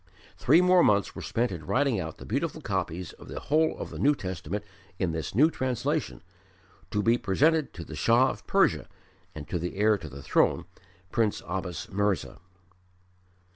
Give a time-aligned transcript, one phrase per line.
[0.35, 3.91] Three more months were spent in writing out very beautiful copies of the whole of
[3.91, 4.65] the New Testament
[4.97, 6.23] in this new translation,
[6.89, 8.87] to be presented to the Shah of Persia
[9.35, 10.65] and to the heir to the throne,
[11.11, 12.39] Prince Abbas Mirza.